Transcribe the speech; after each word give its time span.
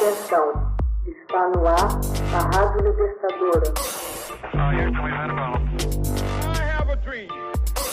Atenção, 0.00 0.76
está 1.08 1.48
no 1.48 1.66
ar 1.66 1.88
a 2.32 2.38
Rádio 2.56 2.88
Libertadora. 2.88 3.74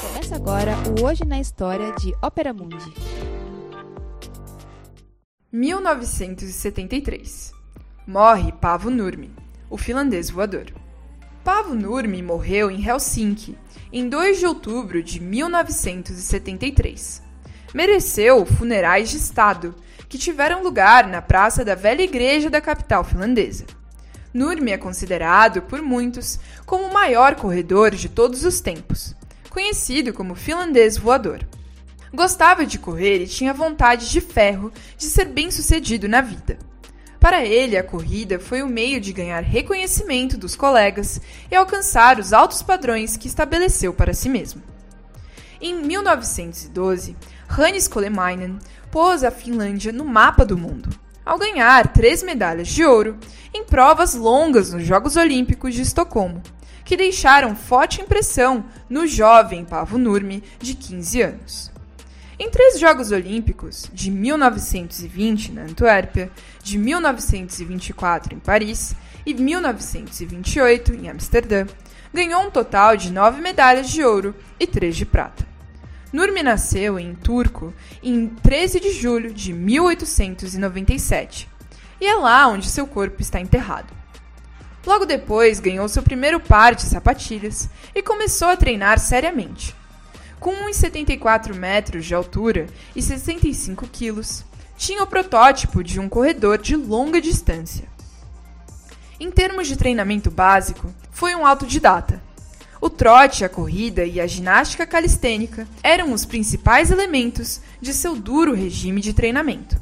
Começa 0.00 0.36
agora 0.36 0.76
o 0.96 1.04
Hoje 1.04 1.24
na 1.24 1.40
História 1.40 1.90
de 1.94 2.14
Ópera 2.22 2.54
Mundi. 2.54 2.94
1973. 5.50 7.52
Morre 8.06 8.52
Pavo 8.52 8.90
Nurmi, 8.90 9.34
o 9.68 9.76
finlandês 9.76 10.30
voador. 10.30 10.66
Pavo 11.42 11.74
Nurmi 11.74 12.22
morreu 12.22 12.70
em 12.70 12.80
Helsinki 12.80 13.58
em 13.92 14.08
2 14.08 14.38
de 14.38 14.46
outubro 14.46 15.02
de 15.02 15.18
1973. 15.18 17.26
Mereceu 17.74 18.46
funerais 18.46 19.10
de 19.10 19.18
Estado 19.18 19.74
que 20.08 20.16
tiveram 20.16 20.62
lugar 20.62 21.06
na 21.06 21.20
praça 21.20 21.64
da 21.64 21.74
velha 21.74 22.02
igreja 22.02 22.48
da 22.48 22.60
capital 22.60 23.04
finlandesa. 23.04 23.66
Nurmi 24.32 24.72
é 24.72 24.78
considerado 24.78 25.62
por 25.62 25.82
muitos 25.82 26.38
como 26.64 26.84
o 26.84 26.92
maior 26.92 27.34
corredor 27.34 27.90
de 27.90 28.08
todos 28.08 28.44
os 28.44 28.60
tempos, 28.60 29.14
conhecido 29.50 30.12
como 30.14 30.34
finlandês 30.34 30.96
voador. 30.96 31.46
Gostava 32.12 32.64
de 32.64 32.78
correr 32.78 33.22
e 33.22 33.26
tinha 33.26 33.52
vontade 33.52 34.10
de 34.10 34.20
ferro 34.20 34.72
de 34.96 35.04
ser 35.04 35.26
bem-sucedido 35.26 36.08
na 36.08 36.22
vida. 36.22 36.58
Para 37.20 37.44
ele, 37.44 37.76
a 37.76 37.82
corrida 37.82 38.38
foi 38.38 38.62
o 38.62 38.68
meio 38.68 39.00
de 39.00 39.12
ganhar 39.12 39.42
reconhecimento 39.42 40.38
dos 40.38 40.56
colegas 40.56 41.20
e 41.50 41.54
alcançar 41.54 42.18
os 42.18 42.32
altos 42.32 42.62
padrões 42.62 43.16
que 43.16 43.26
estabeleceu 43.26 43.92
para 43.92 44.14
si 44.14 44.28
mesmo. 44.28 44.62
Em 45.60 45.74
1912, 45.74 47.16
Hannes 47.48 47.88
Kolemainen 47.88 48.58
pôs 48.90 49.24
a 49.24 49.30
Finlândia 49.30 49.90
no 49.90 50.04
mapa 50.04 50.44
do 50.44 50.56
mundo, 50.56 50.90
ao 51.24 51.38
ganhar 51.38 51.92
três 51.92 52.22
medalhas 52.22 52.68
de 52.68 52.84
ouro 52.84 53.18
em 53.52 53.64
provas 53.64 54.14
longas 54.14 54.72
nos 54.72 54.84
Jogos 54.84 55.16
Olímpicos 55.16 55.74
de 55.74 55.82
Estocolmo, 55.82 56.42
que 56.84 56.96
deixaram 56.96 57.56
forte 57.56 58.00
impressão 58.00 58.64
no 58.88 59.06
jovem 59.06 59.64
Pavo 59.64 59.98
Nurmi 59.98 60.44
de 60.60 60.74
15 60.74 61.22
anos. 61.22 61.72
Em 62.38 62.48
três 62.50 62.78
Jogos 62.78 63.10
Olímpicos, 63.10 63.90
de 63.92 64.10
1920 64.10 65.52
na 65.52 65.62
Antuérpia, 65.62 66.30
de 66.62 66.78
1924 66.78 68.34
em 68.34 68.38
Paris 68.38 68.94
e 69.26 69.34
1928 69.34 70.94
em 70.94 71.08
Amsterdã, 71.08 71.66
ganhou 72.14 72.42
um 72.42 72.50
total 72.50 72.96
de 72.96 73.10
nove 73.10 73.40
medalhas 73.40 73.90
de 73.90 74.04
ouro 74.04 74.34
e 74.60 74.66
três 74.66 74.96
de 74.96 75.04
prata. 75.04 75.57
Nurmi 76.12 76.42
nasceu 76.42 76.98
em 76.98 77.14
Turco 77.14 77.74
em 78.02 78.28
13 78.28 78.80
de 78.80 78.92
julho 78.92 79.32
de 79.32 79.52
1897 79.52 81.48
e 82.00 82.06
é 82.06 82.14
lá 82.14 82.46
onde 82.46 82.70
seu 82.70 82.86
corpo 82.86 83.20
está 83.20 83.40
enterrado. 83.40 83.92
Logo 84.86 85.04
depois, 85.04 85.60
ganhou 85.60 85.86
seu 85.86 86.02
primeiro 86.02 86.40
par 86.40 86.74
de 86.74 86.82
sapatilhas 86.82 87.68
e 87.94 88.02
começou 88.02 88.48
a 88.48 88.56
treinar 88.56 88.98
seriamente. 88.98 89.76
Com 90.40 90.52
1,74 90.70 91.54
metros 91.54 92.06
de 92.06 92.14
altura 92.14 92.66
e 92.96 93.02
65 93.02 93.86
quilos, 93.88 94.44
tinha 94.78 95.02
o 95.02 95.06
protótipo 95.06 95.82
de 95.84 96.00
um 96.00 96.08
corredor 96.08 96.56
de 96.56 96.74
longa 96.74 97.20
distância. 97.20 97.86
Em 99.20 99.30
termos 99.30 99.66
de 99.66 99.76
treinamento 99.76 100.30
básico, 100.30 100.94
foi 101.10 101.34
um 101.34 101.44
autodidata 101.44 102.22
o 102.80 102.88
trote, 102.88 103.44
a 103.44 103.48
corrida 103.48 104.04
e 104.04 104.20
a 104.20 104.26
ginástica 104.26 104.86
calistênica 104.86 105.66
eram 105.82 106.12
os 106.12 106.24
principais 106.24 106.90
elementos 106.90 107.60
de 107.80 107.92
seu 107.92 108.14
duro 108.14 108.54
regime 108.54 109.00
de 109.00 109.12
treinamento. 109.12 109.80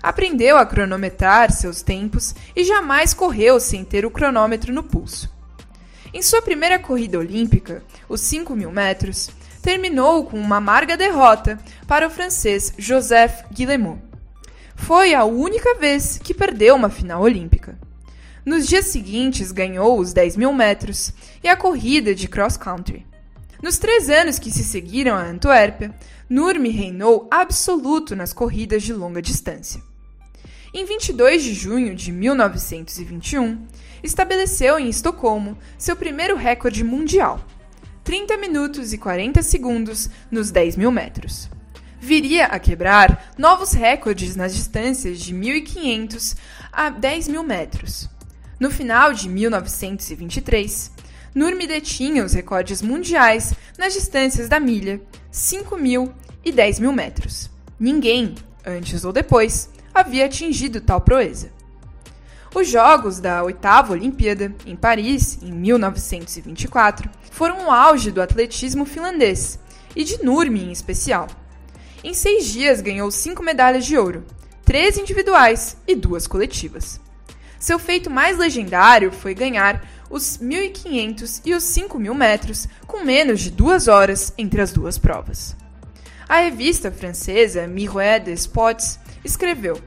Aprendeu 0.00 0.56
a 0.56 0.64
cronometrar 0.64 1.50
seus 1.50 1.82
tempos 1.82 2.34
e 2.54 2.62
jamais 2.62 3.12
correu 3.12 3.58
sem 3.58 3.84
ter 3.84 4.06
o 4.06 4.10
cronômetro 4.10 4.72
no 4.72 4.82
pulso. 4.82 5.28
Em 6.14 6.22
sua 6.22 6.40
primeira 6.40 6.78
corrida 6.78 7.18
olímpica, 7.18 7.82
os 8.08 8.20
5 8.20 8.54
mil 8.54 8.70
metros, 8.70 9.30
terminou 9.60 10.24
com 10.24 10.38
uma 10.38 10.56
amarga 10.56 10.96
derrota 10.96 11.58
para 11.86 12.06
o 12.06 12.10
francês 12.10 12.72
Joseph 12.78 13.42
Guillemot. 13.52 14.00
Foi 14.76 15.12
a 15.12 15.24
única 15.24 15.74
vez 15.74 16.18
que 16.18 16.32
perdeu 16.32 16.76
uma 16.76 16.88
final 16.88 17.20
olímpica. 17.22 17.76
Nos 18.48 18.66
dias 18.66 18.86
seguintes, 18.86 19.52
ganhou 19.52 19.98
os 19.98 20.14
10 20.14 20.38
mil 20.38 20.54
metros 20.54 21.12
e 21.44 21.48
a 21.48 21.54
corrida 21.54 22.14
de 22.14 22.26
cross-country. 22.26 23.04
Nos 23.62 23.76
três 23.76 24.08
anos 24.08 24.38
que 24.38 24.50
se 24.50 24.64
seguiram 24.64 25.14
a 25.14 25.22
Antuérpia, 25.22 25.94
Nurmi 26.30 26.70
reinou 26.70 27.28
absoluto 27.30 28.16
nas 28.16 28.32
corridas 28.32 28.82
de 28.82 28.94
longa 28.94 29.20
distância. 29.20 29.82
Em 30.72 30.82
22 30.86 31.42
de 31.42 31.52
junho 31.52 31.94
de 31.94 32.10
1921, 32.10 33.66
estabeleceu 34.02 34.78
em 34.78 34.88
Estocolmo 34.88 35.58
seu 35.76 35.94
primeiro 35.94 36.34
recorde 36.34 36.82
mundial, 36.82 37.44
30 38.02 38.38
minutos 38.38 38.94
e 38.94 38.96
40 38.96 39.42
segundos 39.42 40.08
nos 40.30 40.50
10 40.50 40.76
mil 40.76 40.90
metros. 40.90 41.50
Viria 42.00 42.46
a 42.46 42.58
quebrar 42.58 43.30
novos 43.36 43.74
recordes 43.74 44.36
nas 44.36 44.56
distâncias 44.56 45.20
de 45.20 45.34
1.500 45.34 46.34
a 46.72 46.88
10 46.88 47.28
mil 47.28 47.42
metros. 47.42 48.08
No 48.58 48.70
final 48.70 49.12
de 49.12 49.28
1923, 49.28 50.90
Nurmi 51.34 51.66
detinha 51.66 52.24
os 52.24 52.32
recordes 52.32 52.82
mundiais 52.82 53.54
nas 53.78 53.92
distâncias 53.92 54.48
da 54.48 54.58
milha, 54.58 55.00
5 55.30 55.76
mil 55.76 56.12
e 56.44 56.50
10 56.50 56.80
mil 56.80 56.92
metros. 56.92 57.48
Ninguém, 57.78 58.34
antes 58.66 59.04
ou 59.04 59.12
depois, 59.12 59.70
havia 59.94 60.26
atingido 60.26 60.80
tal 60.80 61.00
proeza. 61.00 61.52
Os 62.52 62.68
Jogos 62.68 63.20
da 63.20 63.44
oitava 63.44 63.92
Olimpíada, 63.92 64.52
em 64.66 64.74
Paris, 64.74 65.38
em 65.42 65.52
1924, 65.52 67.08
foram 67.30 67.66
o 67.66 67.70
auge 67.70 68.10
do 68.10 68.20
atletismo 68.20 68.84
finlandês, 68.84 69.60
e 69.94 70.02
de 70.02 70.22
Nurmi 70.22 70.64
em 70.64 70.72
especial. 70.72 71.28
Em 72.02 72.14
seis 72.14 72.46
dias 72.46 72.80
ganhou 72.80 73.10
cinco 73.10 73.42
medalhas 73.42 73.84
de 73.84 73.96
ouro, 73.96 74.24
três 74.64 74.96
individuais 74.96 75.76
e 75.86 75.94
duas 75.94 76.26
coletivas. 76.26 77.00
Seu 77.58 77.78
feito 77.78 78.08
mais 78.08 78.38
legendário 78.38 79.10
foi 79.10 79.34
ganhar 79.34 79.84
os 80.08 80.38
1.500 80.38 81.42
e 81.44 81.54
os 81.54 81.64
5.000 81.64 82.14
metros 82.14 82.68
com 82.86 83.04
menos 83.04 83.40
de 83.40 83.50
duas 83.50 83.88
horas 83.88 84.32
entre 84.38 84.60
as 84.60 84.72
duas 84.72 84.96
provas. 84.96 85.56
A 86.28 86.38
revista 86.40 86.90
francesa 86.92 87.66
Miroir 87.66 88.22
des 88.22 88.40
Sports 88.40 89.00
escreveu: 89.24 89.80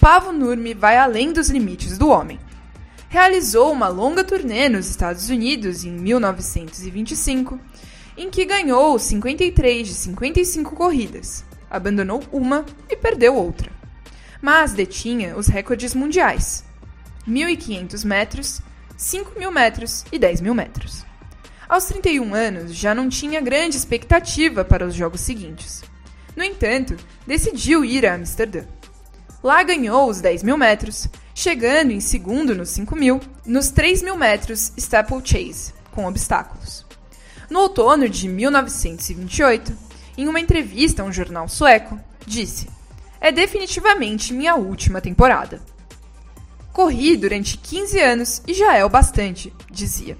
Pavo 0.00 0.32
Nurmi 0.32 0.72
vai 0.72 0.96
além 0.96 1.32
dos 1.32 1.50
limites 1.50 1.98
do 1.98 2.08
homem. 2.08 2.40
Realizou 3.10 3.70
uma 3.70 3.88
longa 3.88 4.24
turnê 4.24 4.70
nos 4.70 4.88
Estados 4.88 5.28
Unidos 5.28 5.84
em 5.84 5.90
1925, 5.90 7.60
em 8.16 8.30
que 8.30 8.46
ganhou 8.46 8.98
53 8.98 9.86
de 9.86 9.94
55 9.94 10.74
corridas, 10.74 11.44
abandonou 11.70 12.22
uma 12.32 12.64
e 12.88 12.96
perdeu 12.96 13.34
outra. 13.34 13.70
Mas 14.40 14.72
detinha 14.72 15.36
os 15.36 15.46
recordes 15.46 15.94
mundiais 15.94 16.64
1.500 17.28 18.04
metros, 18.04 18.60
5.000 18.98 19.50
metros 19.50 20.04
e 20.12 20.18
10.000 20.18 20.54
metros. 20.54 21.04
Aos 21.68 21.86
31 21.86 22.34
anos, 22.34 22.74
já 22.74 22.94
não 22.94 23.08
tinha 23.08 23.40
grande 23.40 23.76
expectativa 23.76 24.64
para 24.64 24.86
os 24.86 24.94
jogos 24.94 25.20
seguintes. 25.20 25.82
No 26.36 26.44
entanto, 26.44 26.96
decidiu 27.26 27.84
ir 27.84 28.06
a 28.06 28.14
Amsterdã. 28.14 28.64
Lá 29.42 29.62
ganhou 29.62 30.08
os 30.08 30.20
10 30.20 30.42
mil 30.42 30.56
metros, 30.56 31.08
chegando 31.34 31.90
em 31.90 32.00
segundo 32.00 32.54
nos 32.54 32.68
5 32.70 32.94
mil, 32.94 33.20
nos 33.44 33.70
3 33.70 34.02
mil 34.02 34.16
metros 34.16 34.72
steeplechase, 34.78 35.72
com 35.90 36.06
obstáculos. 36.06 36.86
No 37.50 37.60
outono 37.60 38.08
de 38.08 38.28
1928, 38.28 39.76
em 40.16 40.28
uma 40.28 40.40
entrevista 40.40 41.02
a 41.02 41.04
um 41.04 41.12
jornal 41.12 41.48
sueco, 41.48 41.98
disse: 42.26 42.68
É 43.20 43.32
definitivamente 43.32 44.32
minha 44.32 44.54
última 44.54 45.00
temporada. 45.00 45.60
Corri 46.72 47.16
durante 47.16 47.58
15 47.58 48.00
anos 48.00 48.42
e 48.46 48.54
já 48.54 48.76
é 48.76 48.84
o 48.84 48.88
bastante, 48.88 49.52
dizia. 49.70 50.16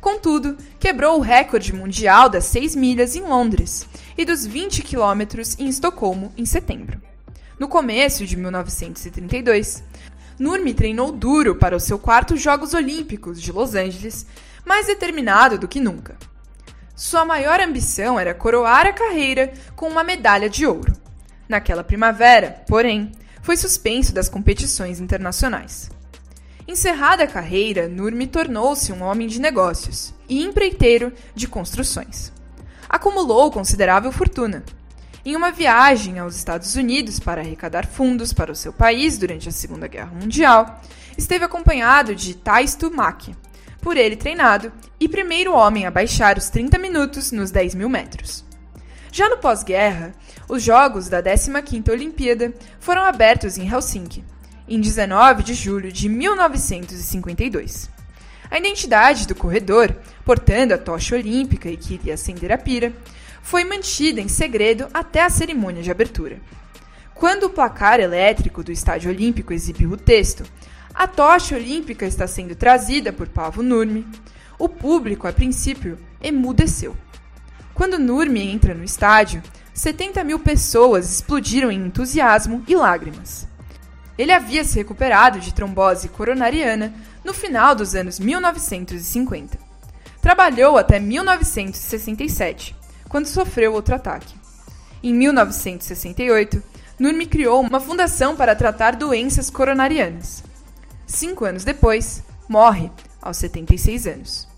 Contudo, 0.00 0.56
quebrou 0.78 1.18
o 1.18 1.22
recorde 1.22 1.72
mundial 1.72 2.28
das 2.28 2.44
6 2.46 2.74
milhas 2.74 3.14
em 3.14 3.22
Londres 3.22 3.86
e 4.16 4.24
dos 4.24 4.44
20 4.44 4.82
quilômetros 4.82 5.58
em 5.58 5.68
Estocolmo 5.68 6.32
em 6.36 6.44
setembro. 6.44 7.00
No 7.58 7.68
começo 7.68 8.26
de 8.26 8.36
1932, 8.36 9.82
Nurmi 10.38 10.74
treinou 10.74 11.10
duro 11.10 11.54
para 11.54 11.76
o 11.76 11.80
seu 11.80 11.98
quarto 11.98 12.36
Jogos 12.36 12.74
Olímpicos 12.74 13.40
de 13.40 13.50
Los 13.50 13.74
Angeles, 13.74 14.26
mais 14.64 14.86
determinado 14.86 15.56
do 15.56 15.68
que 15.68 15.80
nunca. 15.80 16.16
Sua 16.94 17.24
maior 17.24 17.60
ambição 17.60 18.18
era 18.18 18.34
coroar 18.34 18.86
a 18.86 18.92
carreira 18.92 19.52
com 19.74 19.88
uma 19.88 20.04
medalha 20.04 20.50
de 20.50 20.66
ouro. 20.66 20.92
Naquela 21.48 21.84
primavera, 21.84 22.64
porém, 22.66 23.12
foi 23.46 23.56
suspenso 23.56 24.12
das 24.12 24.28
competições 24.28 24.98
internacionais. 24.98 25.88
Encerrada 26.66 27.22
a 27.22 27.28
carreira, 27.28 27.86
Nurmi 27.86 28.26
tornou-se 28.26 28.92
um 28.92 29.04
homem 29.04 29.28
de 29.28 29.40
negócios 29.40 30.12
e 30.28 30.42
empreiteiro 30.42 31.12
de 31.32 31.46
construções. 31.46 32.32
Acumulou 32.88 33.52
considerável 33.52 34.10
fortuna. 34.10 34.64
Em 35.24 35.36
uma 35.36 35.52
viagem 35.52 36.18
aos 36.18 36.34
Estados 36.34 36.74
Unidos 36.74 37.20
para 37.20 37.40
arrecadar 37.40 37.86
fundos 37.86 38.32
para 38.32 38.50
o 38.50 38.56
seu 38.56 38.72
país 38.72 39.16
durante 39.16 39.48
a 39.48 39.52
Segunda 39.52 39.86
Guerra 39.86 40.10
Mundial, 40.20 40.82
esteve 41.16 41.44
acompanhado 41.44 42.16
de 42.16 42.34
Taisto 42.34 42.90
Maki, 42.90 43.32
por 43.80 43.96
ele 43.96 44.16
treinado 44.16 44.72
e 44.98 45.08
primeiro 45.08 45.54
homem 45.54 45.86
a 45.86 45.90
baixar 45.92 46.36
os 46.36 46.50
30 46.50 46.78
minutos 46.78 47.30
nos 47.30 47.52
10 47.52 47.76
mil 47.76 47.88
metros. 47.88 48.44
Já 49.16 49.30
no 49.30 49.38
pós-guerra, 49.38 50.12
os 50.46 50.62
Jogos 50.62 51.08
da 51.08 51.22
15ª 51.22 51.90
Olimpíada 51.90 52.52
foram 52.78 53.00
abertos 53.02 53.56
em 53.56 53.66
Helsinki, 53.66 54.22
em 54.68 54.78
19 54.78 55.42
de 55.42 55.54
julho 55.54 55.90
de 55.90 56.06
1952. 56.06 57.88
A 58.50 58.58
identidade 58.58 59.26
do 59.26 59.34
corredor, 59.34 59.96
portando 60.22 60.74
a 60.74 60.78
tocha 60.78 61.16
olímpica 61.16 61.70
e 61.70 61.78
que 61.78 61.94
iria 61.94 62.12
acender 62.12 62.52
a 62.52 62.58
pira, 62.58 62.92
foi 63.40 63.64
mantida 63.64 64.20
em 64.20 64.28
segredo 64.28 64.86
até 64.92 65.22
a 65.22 65.30
cerimônia 65.30 65.82
de 65.82 65.90
abertura. 65.90 66.38
Quando 67.14 67.44
o 67.44 67.50
placar 67.50 68.00
elétrico 68.00 68.62
do 68.62 68.70
Estádio 68.70 69.10
Olímpico 69.10 69.54
exibiu 69.54 69.92
o 69.92 69.96
texto 69.96 70.44
A 70.94 71.06
tocha 71.06 71.56
olímpica 71.56 72.04
está 72.04 72.26
sendo 72.26 72.54
trazida 72.54 73.14
por 73.14 73.28
Pavo 73.28 73.62
Nurmi, 73.62 74.06
o 74.58 74.68
público, 74.68 75.26
a 75.26 75.32
princípio, 75.32 75.98
emudeceu. 76.20 76.94
Quando 77.76 77.98
Nurmi 77.98 78.40
entra 78.40 78.74
no 78.74 78.82
estádio, 78.82 79.42
70 79.74 80.24
mil 80.24 80.38
pessoas 80.38 81.12
explodiram 81.12 81.70
em 81.70 81.84
entusiasmo 81.84 82.64
e 82.66 82.74
lágrimas. 82.74 83.46
Ele 84.16 84.32
havia 84.32 84.64
se 84.64 84.76
recuperado 84.76 85.38
de 85.38 85.52
trombose 85.52 86.08
coronariana 86.08 86.94
no 87.22 87.34
final 87.34 87.74
dos 87.74 87.94
anos 87.94 88.18
1950. 88.18 89.58
Trabalhou 90.22 90.78
até 90.78 90.98
1967 90.98 92.74
quando 93.10 93.26
sofreu 93.26 93.74
outro 93.74 93.94
ataque. 93.94 94.34
Em 95.02 95.12
1968, 95.12 96.62
Nurmi 96.98 97.26
criou 97.26 97.60
uma 97.60 97.78
fundação 97.78 98.34
para 98.34 98.56
tratar 98.56 98.96
doenças 98.96 99.50
coronarianas. 99.50 100.42
Cinco 101.06 101.44
anos 101.44 101.62
depois, 101.62 102.24
morre 102.48 102.90
aos 103.20 103.36
76 103.36 104.06
anos. 104.06 104.55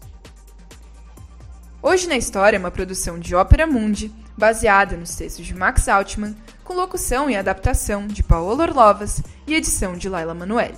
Hoje 1.88 2.06
na 2.06 2.18
História 2.18 2.58
é 2.58 2.60
uma 2.60 2.70
produção 2.70 3.18
de 3.18 3.34
Ópera 3.34 3.66
Mundi, 3.66 4.12
baseada 4.36 4.94
nos 4.94 5.16
textos 5.16 5.46
de 5.46 5.54
Max 5.54 5.88
Altman, 5.88 6.36
com 6.62 6.74
locução 6.74 7.30
e 7.30 7.34
adaptação 7.34 8.06
de 8.06 8.22
Paola 8.22 8.64
Orlovas 8.64 9.22
e 9.46 9.54
edição 9.54 9.96
de 9.96 10.06
Laila 10.06 10.34
Manoeli. 10.34 10.76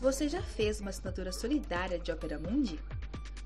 Você 0.00 0.26
já 0.26 0.40
fez 0.40 0.80
uma 0.80 0.88
assinatura 0.88 1.32
solidária 1.32 1.98
de 1.98 2.10
Ópera 2.10 2.38
Mundi? 2.38 2.80